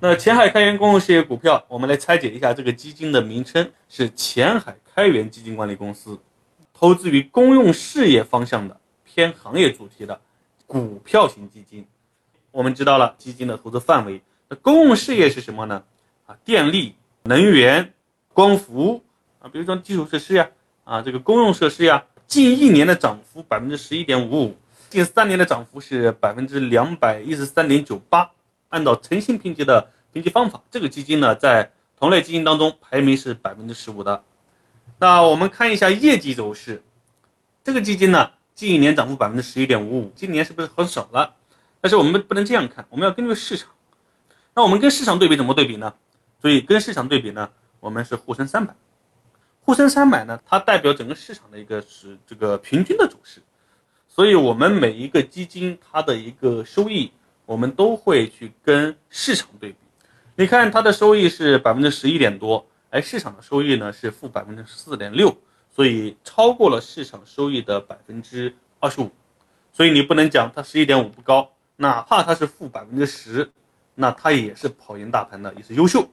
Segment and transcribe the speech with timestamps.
[0.00, 6.16] 那前海开源公用事业股票，我们来拆解一下这个基金的名称是前海开源基金管理公司，
[6.72, 10.20] 投资于公用事业方向的偏行业主题的
[10.68, 11.84] 股票型基金。
[12.52, 15.82] 我们知道了基金的投资范围，那公用事业是什么呢？
[16.26, 16.94] 啊，电力、
[17.24, 17.92] 能源、
[18.32, 19.02] 光伏
[19.40, 20.48] 啊，比如说基础设施呀，
[20.84, 24.56] 啊，这个公用设施呀，近一年的涨幅百分之十一点五五，
[24.88, 28.30] 近三年的涨幅是百分之两百一十三点九八。
[28.68, 34.22] 按照诚信评级的评级方法，这个基金呢，在同类基金当中排名是百分之十五的。
[34.98, 36.82] 那我们看一下业绩走势，
[37.64, 41.34] 这个基金呢，近一年涨幅百分之十一点五五，今年是不是很少了？
[41.80, 43.70] 但是我们不能这样看，我们要根据市场。
[44.54, 45.94] 那我们跟市场对比怎么对比呢？
[46.42, 47.48] 所以跟市场对比呢，
[47.80, 48.74] 我们是沪深三百。
[49.62, 53.40] 沪深三百呢，它代表整个市场的一个是这个平均的走势，
[54.08, 57.12] 所以我们每一个基金它的一个收益。
[57.48, 59.78] 我们都会去跟市场对比，
[60.36, 65.34] 你看它的收益是百分之十一点多，而市场的收益呢是负百分之四点六，
[65.74, 69.10] 所以超过了市场收益的百分之二十五，
[69.72, 73.50] 所以你不能讲它十一点五不高，哪怕它是负百分之十，
[73.94, 76.06] 那它也是跑赢大盘的，也是优秀。